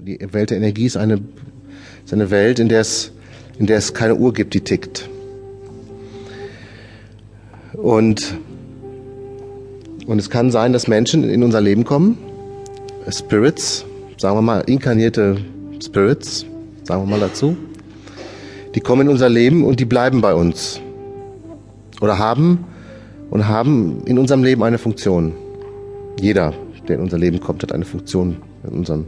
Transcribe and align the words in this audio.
Die 0.00 0.18
Welt 0.32 0.50
der 0.50 0.58
Energie 0.58 0.86
ist 0.86 0.96
eine, 0.96 1.20
ist 2.04 2.12
eine 2.12 2.30
Welt, 2.30 2.60
in 2.60 2.68
der, 2.68 2.82
es, 2.82 3.10
in 3.58 3.66
der 3.66 3.78
es 3.78 3.94
keine 3.94 4.14
Uhr 4.14 4.32
gibt, 4.32 4.54
die 4.54 4.60
tickt. 4.60 5.08
Und, 7.72 8.38
und 10.06 10.18
es 10.18 10.30
kann 10.30 10.52
sein, 10.52 10.72
dass 10.72 10.86
Menschen 10.86 11.28
in 11.28 11.42
unser 11.42 11.60
Leben 11.60 11.84
kommen, 11.84 12.16
Spirits, 13.10 13.84
sagen 14.18 14.36
wir 14.36 14.42
mal, 14.42 14.60
inkarnierte 14.60 15.38
Spirits, 15.82 16.46
sagen 16.84 17.02
wir 17.02 17.10
mal 17.10 17.20
dazu, 17.20 17.56
die 18.76 18.80
kommen 18.80 19.02
in 19.02 19.08
unser 19.08 19.28
Leben 19.28 19.64
und 19.64 19.80
die 19.80 19.84
bleiben 19.84 20.20
bei 20.20 20.34
uns. 20.34 20.80
Oder 22.00 22.18
haben 22.18 22.64
und 23.30 23.48
haben 23.48 24.02
in 24.04 24.18
unserem 24.18 24.44
Leben 24.44 24.62
eine 24.62 24.78
Funktion. 24.78 25.34
Jeder, 26.20 26.54
der 26.86 26.96
in 26.96 27.02
unser 27.02 27.18
Leben 27.18 27.40
kommt, 27.40 27.62
hat 27.64 27.72
eine 27.72 27.84
Funktion 27.84 28.36
in 28.62 28.70
unserem 28.70 29.06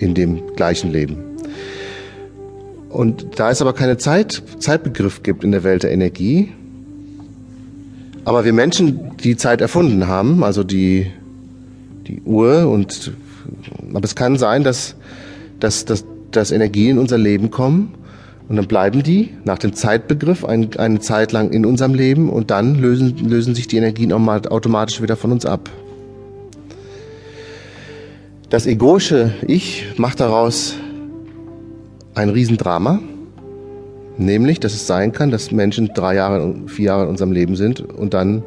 in 0.00 0.14
dem 0.14 0.54
gleichen 0.56 0.90
Leben. 0.90 1.16
Und 2.88 3.38
da 3.38 3.50
es 3.50 3.62
aber 3.62 3.72
keine 3.72 3.98
Zeit, 3.98 4.42
Zeitbegriff 4.58 5.22
gibt 5.22 5.44
in 5.44 5.52
der 5.52 5.62
Welt 5.62 5.84
der 5.84 5.92
Energie, 5.92 6.50
aber 8.24 8.44
wir 8.44 8.52
Menschen 8.52 9.16
die 9.18 9.36
Zeit 9.36 9.60
erfunden 9.60 10.08
haben, 10.08 10.42
also 10.42 10.64
die, 10.64 11.06
die 12.06 12.20
Uhr 12.22 12.68
und, 12.68 13.12
aber 13.94 14.04
es 14.04 14.14
kann 14.14 14.36
sein, 14.36 14.64
dass, 14.64 14.96
dass, 15.60 15.84
dass, 15.84 16.04
dass 16.32 16.50
Energien 16.50 16.92
in 16.92 16.98
unser 16.98 17.16
Leben 17.16 17.50
kommen 17.50 17.94
und 18.48 18.56
dann 18.56 18.66
bleiben 18.66 19.04
die 19.04 19.30
nach 19.44 19.58
dem 19.58 19.72
Zeitbegriff 19.72 20.44
ein, 20.44 20.76
eine 20.76 20.98
Zeit 20.98 21.30
lang 21.30 21.52
in 21.52 21.64
unserem 21.64 21.94
Leben 21.94 22.28
und 22.28 22.50
dann 22.50 22.74
lösen, 22.74 23.16
lösen 23.18 23.54
sich 23.54 23.68
die 23.68 23.76
Energien 23.76 24.12
automatisch 24.12 25.00
wieder 25.00 25.16
von 25.16 25.30
uns 25.30 25.46
ab. 25.46 25.70
Das 28.50 28.66
egoische 28.66 29.32
Ich 29.46 29.86
macht 29.96 30.18
daraus 30.18 30.74
ein 32.16 32.30
Riesendrama, 32.30 32.98
nämlich, 34.18 34.58
dass 34.58 34.74
es 34.74 34.88
sein 34.88 35.12
kann, 35.12 35.30
dass 35.30 35.52
Menschen 35.52 35.94
drei 35.94 36.16
Jahre, 36.16 36.56
vier 36.66 36.86
Jahre 36.86 37.04
in 37.04 37.10
unserem 37.10 37.30
Leben 37.30 37.54
sind 37.54 37.78
und 37.80 38.12
dann 38.12 38.42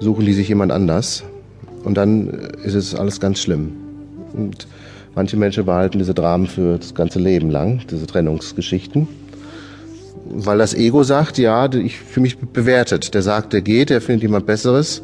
suchen 0.00 0.26
die 0.26 0.32
sich 0.32 0.48
jemand 0.48 0.72
anders 0.72 1.22
und 1.84 1.96
dann 1.96 2.26
ist 2.64 2.74
es 2.74 2.96
alles 2.96 3.20
ganz 3.20 3.38
schlimm. 3.38 3.70
Und 4.32 4.66
manche 5.14 5.36
Menschen 5.36 5.64
behalten 5.64 5.98
diese 5.98 6.12
Dramen 6.12 6.48
für 6.48 6.78
das 6.78 6.92
ganze 6.96 7.20
Leben 7.20 7.50
lang, 7.50 7.82
diese 7.88 8.08
Trennungsgeschichten. 8.08 9.06
Weil 10.28 10.58
das 10.58 10.74
Ego 10.74 11.04
sagt, 11.04 11.38
ja, 11.38 11.72
ich 11.72 12.00
fühle 12.00 12.22
mich 12.22 12.38
bewertet. 12.38 13.14
Der 13.14 13.22
sagt, 13.22 13.52
der 13.52 13.62
geht, 13.62 13.90
der 13.90 14.00
findet 14.00 14.22
jemand 14.22 14.46
Besseres 14.46 15.02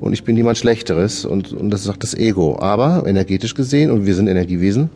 und 0.00 0.12
ich 0.12 0.24
bin 0.24 0.36
jemand 0.36 0.58
Schlechteres 0.58 1.24
und, 1.24 1.52
und 1.52 1.70
das 1.70 1.84
sagt 1.84 2.02
das 2.02 2.14
Ego. 2.14 2.58
Aber 2.60 3.04
energetisch 3.06 3.54
gesehen, 3.54 3.90
und 3.90 4.06
wir 4.06 4.14
sind 4.14 4.28
Energiewesen, 4.28 4.90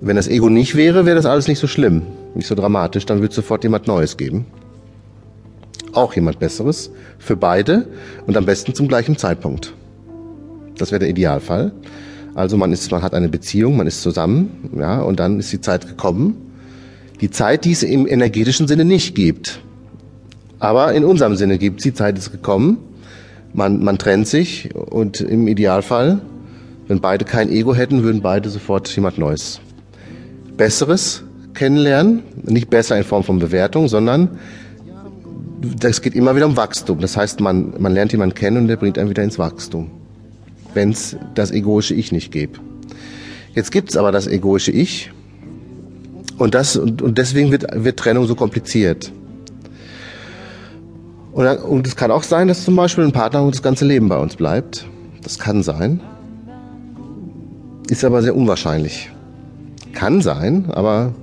wenn 0.00 0.16
das 0.16 0.28
Ego 0.28 0.48
nicht 0.48 0.74
wäre, 0.74 1.04
wäre 1.04 1.16
das 1.16 1.26
alles 1.26 1.46
nicht 1.46 1.58
so 1.58 1.66
schlimm, 1.66 2.02
nicht 2.34 2.46
so 2.46 2.54
dramatisch, 2.54 3.04
dann 3.04 3.20
wird 3.20 3.32
es 3.32 3.36
sofort 3.36 3.62
jemand 3.64 3.86
Neues 3.86 4.16
geben. 4.16 4.46
Auch 5.92 6.14
jemand 6.14 6.38
Besseres 6.38 6.90
für 7.18 7.36
beide 7.36 7.88
und 8.26 8.36
am 8.36 8.46
besten 8.46 8.74
zum 8.74 8.88
gleichen 8.88 9.18
Zeitpunkt. 9.18 9.74
Das 10.78 10.92
wäre 10.92 11.00
der 11.00 11.10
Idealfall. 11.10 11.72
Also 12.34 12.56
man 12.56 12.72
ist, 12.72 12.90
man 12.90 13.02
hat 13.02 13.12
eine 13.12 13.28
Beziehung, 13.28 13.76
man 13.76 13.86
ist 13.86 14.00
zusammen, 14.00 14.70
ja, 14.78 15.02
und 15.02 15.20
dann 15.20 15.40
ist 15.40 15.52
die 15.52 15.60
Zeit 15.60 15.86
gekommen. 15.86 16.36
Die 17.20 17.30
Zeit, 17.30 17.66
die 17.66 17.72
es 17.72 17.82
im 17.82 18.06
energetischen 18.06 18.66
Sinne 18.66 18.86
nicht 18.86 19.14
gibt. 19.14 19.60
Aber 20.58 20.94
in 20.94 21.04
unserem 21.04 21.36
Sinne 21.36 21.58
gibt 21.58 21.84
die 21.84 21.92
Zeit, 21.92 22.16
ist 22.16 22.32
gekommen 22.32 22.78
man, 23.52 23.82
man 23.82 23.98
trennt 23.98 24.26
sich 24.26 24.74
und 24.74 25.20
im 25.20 25.48
Idealfall, 25.48 26.20
wenn 26.88 27.00
beide 27.00 27.24
kein 27.24 27.50
Ego 27.50 27.74
hätten, 27.74 28.02
würden 28.02 28.20
beide 28.20 28.48
sofort 28.48 28.94
jemand 28.94 29.18
Neues. 29.18 29.60
Besseres 30.56 31.22
kennenlernen, 31.54 32.22
nicht 32.42 32.70
besser 32.70 32.96
in 32.96 33.04
Form 33.04 33.24
von 33.24 33.38
Bewertung, 33.38 33.88
sondern 33.88 34.38
das 35.62 36.00
geht 36.00 36.14
immer 36.14 36.34
wieder 36.36 36.46
um 36.46 36.56
Wachstum. 36.56 37.00
Das 37.00 37.16
heißt, 37.16 37.40
man, 37.40 37.74
man 37.78 37.92
lernt 37.92 38.12
jemanden 38.12 38.34
kennen 38.34 38.56
und 38.56 38.68
der 38.68 38.76
bringt 38.76 38.98
einen 38.98 39.10
wieder 39.10 39.22
ins 39.22 39.38
Wachstum, 39.38 39.90
wenn 40.74 40.90
es 40.90 41.16
das 41.34 41.50
egoische 41.50 41.94
Ich 41.94 42.12
nicht 42.12 42.32
gibt. 42.32 42.60
Jetzt 43.54 43.72
gibt 43.72 43.90
es 43.90 43.96
aber 43.96 44.12
das 44.12 44.26
egoische 44.26 44.70
Ich 44.70 45.10
und, 46.38 46.54
das, 46.54 46.76
und 46.76 47.18
deswegen 47.18 47.50
wird, 47.50 47.66
wird 47.84 47.98
Trennung 47.98 48.26
so 48.26 48.34
kompliziert. 48.34 49.12
Und, 51.32 51.46
und 51.46 51.86
es 51.86 51.96
kann 51.96 52.10
auch 52.10 52.22
sein, 52.22 52.48
dass 52.48 52.64
zum 52.64 52.76
Beispiel 52.76 53.04
ein 53.04 53.12
Partner 53.12 53.48
das 53.48 53.62
ganze 53.62 53.84
Leben 53.84 54.08
bei 54.08 54.18
uns 54.18 54.36
bleibt. 54.36 54.86
Das 55.22 55.38
kann 55.38 55.62
sein. 55.62 56.00
Ist 57.88 58.04
aber 58.04 58.22
sehr 58.22 58.36
unwahrscheinlich. 58.36 59.10
Kann 59.92 60.22
sein, 60.22 60.66
aber 60.70 61.14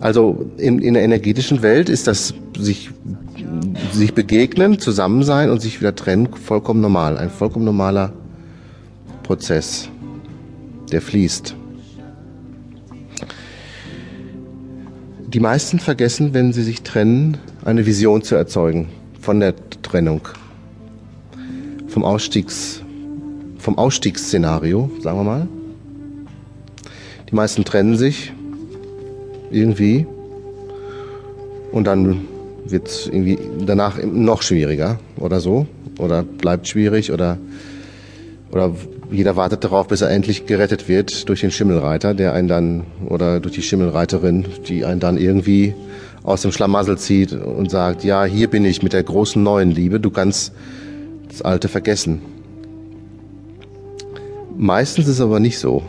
also 0.00 0.50
in, 0.56 0.80
in 0.80 0.94
der 0.94 1.02
energetischen 1.02 1.62
Welt 1.62 1.88
ist 1.88 2.06
das 2.06 2.34
sich, 2.58 2.90
sich 3.92 4.14
begegnen, 4.14 4.78
zusammen 4.78 5.22
sein 5.22 5.50
und 5.50 5.60
sich 5.60 5.80
wieder 5.80 5.94
trennen 5.94 6.28
vollkommen 6.32 6.80
normal. 6.80 7.18
Ein 7.18 7.30
vollkommen 7.30 7.64
normaler 7.64 8.12
Prozess, 9.22 9.88
der 10.90 11.02
fließt. 11.02 11.54
Die 15.28 15.40
meisten 15.40 15.78
vergessen, 15.78 16.34
wenn 16.34 16.52
sie 16.52 16.64
sich 16.64 16.82
trennen, 16.82 17.38
eine 17.64 17.86
Vision 17.86 18.22
zu 18.22 18.34
erzeugen 18.34 18.88
von 19.20 19.40
der 19.40 19.54
Trennung, 19.82 20.22
vom 21.88 22.04
Ausstiegs, 22.04 22.82
vom 23.58 23.78
Ausstiegsszenario, 23.78 24.90
sagen 25.00 25.18
wir 25.18 25.24
mal. 25.24 25.48
Die 27.30 27.34
meisten 27.34 27.64
trennen 27.64 27.96
sich 27.96 28.32
irgendwie. 29.50 30.06
Und 31.70 31.86
dann 31.86 32.22
wird 32.64 32.88
es 32.88 33.06
irgendwie 33.06 33.38
danach 33.64 34.02
noch 34.02 34.42
schwieriger 34.42 34.98
oder 35.16 35.40
so. 35.40 35.66
Oder 35.98 36.22
bleibt 36.22 36.66
schwierig 36.66 37.12
oder 37.12 37.38
oder 38.52 38.74
jeder 39.12 39.36
wartet 39.36 39.64
darauf, 39.64 39.88
bis 39.88 40.00
er 40.00 40.10
endlich 40.10 40.46
gerettet 40.46 40.88
wird 40.88 41.28
durch 41.28 41.40
den 41.40 41.50
Schimmelreiter, 41.50 42.14
der 42.14 42.32
einen 42.32 42.48
dann 42.48 42.82
oder 43.08 43.40
durch 43.40 43.54
die 43.54 43.62
Schimmelreiterin, 43.62 44.44
die 44.68 44.84
einen 44.84 45.00
dann 45.00 45.16
irgendwie 45.18 45.74
aus 46.30 46.42
dem 46.42 46.52
Schlamassel 46.52 46.98
zieht 46.98 47.32
und 47.32 47.70
sagt, 47.70 48.04
ja, 48.04 48.24
hier 48.24 48.48
bin 48.48 48.64
ich 48.64 48.82
mit 48.82 48.92
der 48.92 49.02
großen 49.02 49.42
neuen 49.42 49.70
Liebe, 49.70 50.00
du 50.00 50.10
kannst 50.10 50.52
das 51.28 51.42
Alte 51.42 51.68
vergessen. 51.68 52.22
Meistens 54.56 55.06
ist 55.06 55.14
es 55.14 55.20
aber 55.20 55.40
nicht 55.40 55.58
so. 55.58 55.82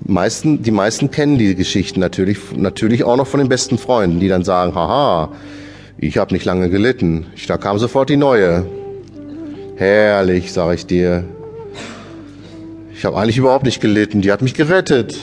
Meisten, 0.00 0.62
die 0.62 0.70
meisten 0.70 1.10
kennen 1.10 1.36
die 1.36 1.54
Geschichten 1.54 2.00
natürlich, 2.00 2.38
natürlich 2.56 3.04
auch 3.04 3.16
noch 3.16 3.26
von 3.26 3.38
den 3.38 3.48
besten 3.48 3.76
Freunden, 3.76 4.20
die 4.20 4.28
dann 4.28 4.44
sagen, 4.44 4.74
haha, 4.74 5.32
ich 5.98 6.18
habe 6.18 6.34
nicht 6.34 6.44
lange 6.44 6.70
gelitten. 6.70 7.26
Da 7.48 7.56
kam 7.56 7.78
sofort 7.78 8.08
die 8.10 8.16
neue. 8.16 8.66
Herrlich, 9.76 10.52
sage 10.52 10.74
ich 10.74 10.86
dir. 10.86 11.24
Ich 12.94 13.04
habe 13.04 13.16
eigentlich 13.16 13.38
überhaupt 13.38 13.64
nicht 13.64 13.80
gelitten. 13.80 14.22
Die 14.22 14.30
hat 14.30 14.42
mich 14.42 14.54
gerettet. 14.54 15.18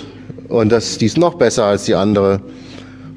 Und 0.49 0.69
das, 0.69 0.97
die 0.97 1.05
ist 1.05 1.17
noch 1.17 1.35
besser 1.35 1.65
als 1.65 1.85
die 1.85 1.95
andere 1.95 2.41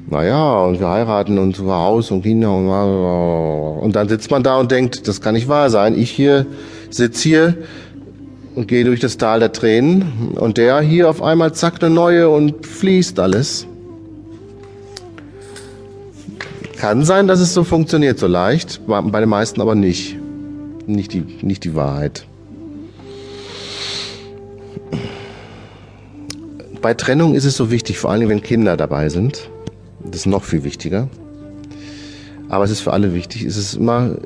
naja, 0.09 0.63
und 0.63 0.79
wir 0.79 0.87
heiraten 0.87 1.37
und 1.37 1.57
so 1.57 1.69
Haus 1.69 2.11
und 2.11 2.21
Kinder 2.21 2.53
und, 2.53 3.83
und 3.83 3.95
dann 3.95 4.07
sitzt 4.07 4.31
man 4.31 4.41
da 4.41 4.57
und 4.57 4.71
denkt, 4.71 5.05
das 5.07 5.19
kann 5.19 5.33
nicht 5.33 5.49
wahr 5.49 5.69
sein. 5.69 5.99
Ich 5.99 6.11
hier 6.11 6.45
sitz 6.89 7.21
hier 7.21 7.55
und 8.55 8.69
gehe 8.69 8.85
durch 8.85 9.01
das 9.01 9.17
Tal 9.17 9.41
der 9.41 9.51
Tränen 9.51 10.31
und 10.35 10.57
der 10.57 10.79
hier 10.79 11.09
auf 11.09 11.21
einmal 11.21 11.53
zack 11.53 11.83
eine 11.83 11.93
neue 11.93 12.29
und 12.29 12.65
fließt 12.65 13.19
alles. 13.19 13.67
Kann 16.77 17.03
sein, 17.03 17.27
dass 17.27 17.41
es 17.41 17.53
so 17.53 17.65
funktioniert, 17.65 18.17
so 18.17 18.27
leicht, 18.27 18.79
bei 18.87 19.19
den 19.19 19.29
meisten 19.29 19.59
aber 19.59 19.75
nicht. 19.75 20.15
Nicht 20.85 21.11
die, 21.11 21.25
nicht 21.41 21.65
die 21.65 21.75
Wahrheit. 21.75 22.25
Bei 26.81 26.93
Trennung 26.93 27.35
ist 27.35 27.43
es 27.43 27.57
so 27.57 27.71
wichtig, 27.71 27.97
vor 27.99 28.11
allem 28.11 28.29
wenn 28.29 28.41
Kinder 28.41 28.77
dabei 28.77 29.09
sind, 29.09 29.49
das 30.07 30.21
ist 30.21 30.25
noch 30.25 30.43
viel 30.43 30.63
wichtiger. 30.63 31.09
Aber 32.49 32.63
es 32.63 32.71
ist 32.71 32.79
für 32.79 32.93
alle 32.93 33.13
wichtig. 33.13 33.43
Es 33.43 33.57
ist 33.57 33.75
immer, 33.75 34.17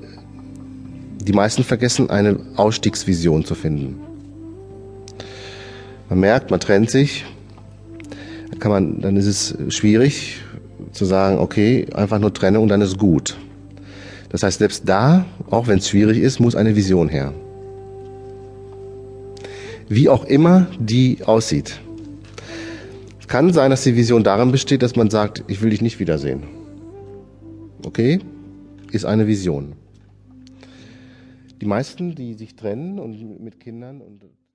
die 1.20 1.34
meisten 1.34 1.64
vergessen, 1.64 2.10
eine 2.10 2.40
Ausstiegsvision 2.56 3.46
zu 3.46 3.56
finden. 3.56 4.00
Man 6.10 6.20
merkt, 6.20 6.52
man 6.52 6.60
trennt 6.60 6.90
sich. 6.90 7.26
Dann, 8.50 8.60
kann 8.60 8.72
man, 8.72 9.02
dann 9.02 9.18
ist 9.18 9.26
es 9.26 9.58
schwierig 9.74 10.42
zu 10.92 11.06
sagen, 11.06 11.40
okay, 11.40 11.88
einfach 11.94 12.20
nur 12.20 12.34
Trennung 12.34 12.68
dann 12.68 12.82
ist 12.82 12.98
gut. 12.98 13.38
Das 14.30 14.44
heißt, 14.44 14.60
selbst 14.60 14.88
da, 14.88 15.26
auch 15.50 15.68
wenn 15.68 15.80
es 15.80 15.90
schwierig 15.90 16.18
ist, 16.18 16.40
muss 16.40 16.56
eine 16.56 16.76
Vision 16.76 17.10
her. 17.10 17.34
Wie 19.90 20.10
auch 20.10 20.26
immer 20.26 20.68
die 20.80 21.20
aussieht 21.26 21.82
kann 23.32 23.54
sein, 23.54 23.72
dass 23.72 23.84
die 23.84 23.96
Vision 23.96 24.26
darin 24.26 24.52
besteht, 24.52 24.82
dass 24.82 24.98
man 24.98 25.10
sagt, 25.10 25.46
ich 25.48 25.62
will 25.62 25.70
dich 25.70 25.82
nicht 25.82 26.02
wiedersehen. 26.02 26.44
Okay? 27.86 28.20
Ist 28.92 29.06
eine 29.06 29.26
Vision. 29.26 29.72
Die 31.62 31.66
meisten, 31.66 32.14
die 32.14 32.34
sich 32.34 32.58
trennen 32.58 33.00
und 33.00 33.40
mit 33.40 33.62
Kindern 33.62 34.02
und 34.02 34.26